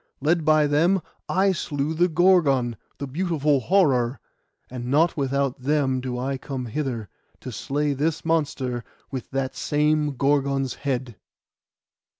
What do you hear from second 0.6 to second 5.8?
them, I slew the Gorgon, the beautiful horror; and not without